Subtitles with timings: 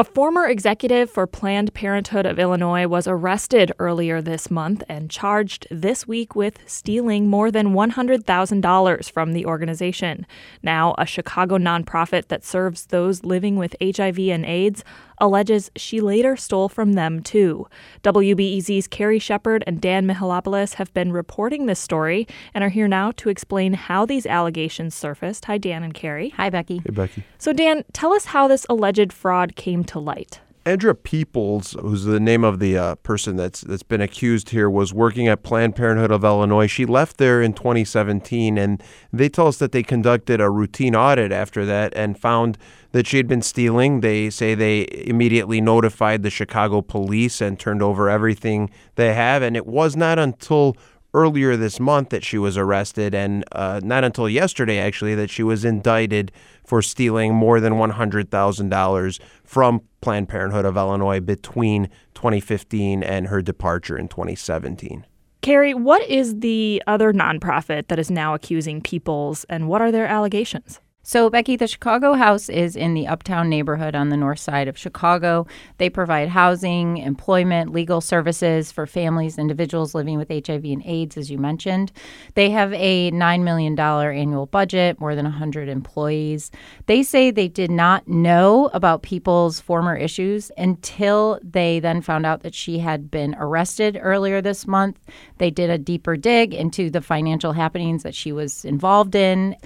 [0.00, 5.66] A former executive for Planned Parenthood of Illinois was arrested earlier this month and charged
[5.70, 10.26] this week with stealing more than $100,000 from the organization.
[10.62, 14.84] Now, a Chicago nonprofit that serves those living with HIV and AIDS
[15.20, 17.66] alleges she later stole from them too.
[18.02, 23.10] WBEZ's Carrie Shepherd and Dan Mihalopoulos have been reporting this story and are here now
[23.12, 25.44] to explain how these allegations surfaced.
[25.44, 26.30] Hi, Dan and Carrie.
[26.30, 26.78] Hi, Becky.
[26.78, 27.24] Hey, Becky.
[27.38, 30.40] So, Dan, tell us how this alleged fraud came to light.
[30.66, 34.92] Andrea Peoples, who's the name of the uh, person that's that's been accused here, was
[34.92, 36.66] working at Planned Parenthood of Illinois.
[36.66, 41.32] She left there in 2017, and they tell us that they conducted a routine audit
[41.32, 42.58] after that and found
[42.92, 44.00] that she had been stealing.
[44.00, 49.56] They say they immediately notified the Chicago police and turned over everything they have, and
[49.56, 50.76] it was not until
[51.14, 55.42] earlier this month that she was arrested, and uh, not until yesterday, actually, that she
[55.42, 56.32] was indicted
[56.64, 63.98] for stealing more than $100,000 from Planned Parenthood of Illinois between 2015 and her departure
[63.98, 65.06] in 2017.
[65.42, 70.06] Carrie, what is the other nonprofit that is now accusing Peoples, and what are their
[70.06, 70.80] allegations?
[71.02, 74.76] So, Becky, the Chicago House is in the uptown neighborhood on the north side of
[74.76, 75.46] Chicago.
[75.78, 81.30] They provide housing, employment, legal services for families, individuals living with HIV and AIDS, as
[81.30, 81.90] you mentioned.
[82.34, 86.50] They have a $9 million annual budget, more than 100 employees.
[86.84, 92.42] They say they did not know about Peoples' former issues until they then found out
[92.42, 94.98] that she had been arrested earlier this month.
[95.38, 99.56] They did a deeper dig into the financial happenings that she was involved in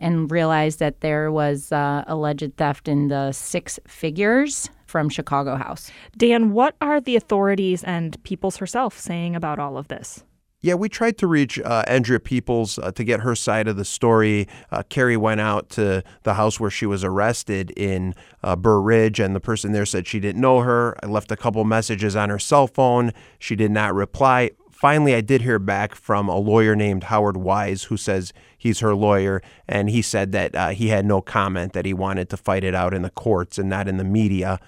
[0.00, 5.90] and realized that there was uh, alleged theft in the six figures from Chicago House.
[6.16, 10.24] Dan, what are the authorities and Peoples herself saying about all of this?
[10.62, 13.84] Yeah, we tried to reach uh, Andrea Peoples uh, to get her side of the
[13.84, 14.46] story.
[14.70, 19.20] Uh, Carrie went out to the house where she was arrested in uh, Burr Ridge,
[19.20, 20.98] and the person there said she didn't know her.
[21.02, 23.12] I left a couple messages on her cell phone.
[23.38, 24.50] She did not reply.
[24.80, 28.94] Finally, I did hear back from a lawyer named Howard Wise who says he's her
[28.94, 32.64] lawyer, and he said that uh, he had no comment, that he wanted to fight
[32.64, 34.58] it out in the courts and not in the media.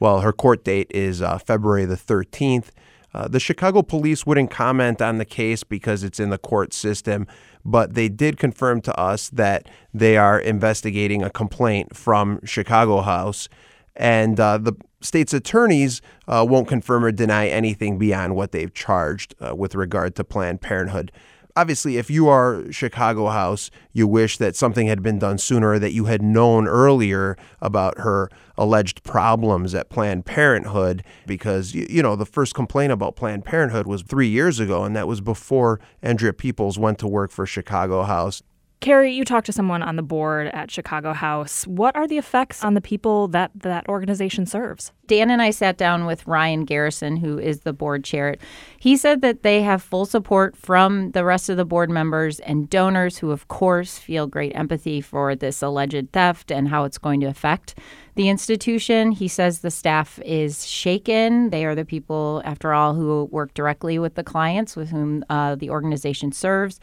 [0.00, 2.70] Well, her court date is uh, February the 13th.
[3.14, 7.28] Uh, the Chicago police wouldn't comment on the case because it's in the court system,
[7.64, 13.48] but they did confirm to us that they are investigating a complaint from Chicago House.
[13.96, 19.34] And uh, the state's attorneys uh, won't confirm or deny anything beyond what they've charged
[19.40, 21.12] uh, with regard to Planned Parenthood
[21.56, 25.92] obviously, if you are Chicago House, you wish that something had been done sooner, that
[25.92, 32.26] you had known earlier about her alleged problems at Planned Parenthood, because, you know, the
[32.26, 36.78] first complaint about Planned Parenthood was three years ago, and that was before Andrea Peoples
[36.78, 38.42] went to work for Chicago House.
[38.80, 41.66] Carrie, you talked to someone on the board at Chicago House.
[41.66, 44.90] What are the effects on the people that that organization serves?
[45.06, 48.36] Dan and I sat down with Ryan Garrison, who is the board chair.
[48.78, 52.70] He said that they have full support from the rest of the board members and
[52.70, 57.20] donors who, of course, feel great empathy for this alleged theft and how it's going
[57.20, 57.74] to affect
[58.14, 59.12] the institution.
[59.12, 61.50] He says the staff is shaken.
[61.50, 65.56] They are the people, after all, who work directly with the clients with whom uh,
[65.56, 66.80] the organization serves.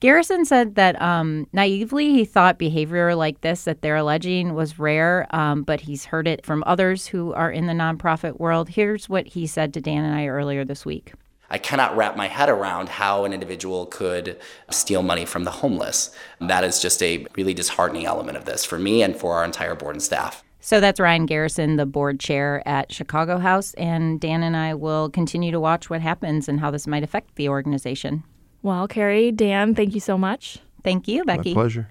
[0.00, 5.26] Garrison said that um, naively he thought behavior like this that they're alleging was rare,
[5.30, 8.68] um, but he's heard it from others who are in the nonprofit world.
[8.68, 11.12] Here's what he said to Dan and I earlier this week.
[11.50, 14.38] I cannot wrap my head around how an individual could
[14.70, 16.14] steal money from the homeless.
[16.40, 19.74] That is just a really disheartening element of this for me and for our entire
[19.74, 20.44] board and staff.
[20.60, 23.72] So that's Ryan Garrison, the board chair at Chicago House.
[23.74, 27.36] And Dan and I will continue to watch what happens and how this might affect
[27.36, 28.24] the organization.
[28.62, 30.58] Well, Carrie, Dan, thank you so much.
[30.82, 31.54] Thank you, Becky.
[31.54, 31.88] My pleasure.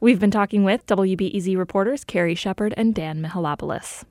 [0.00, 4.04] We've been talking with WBEZ reporters Carrie Shepherd and Dan Mihalopoulos.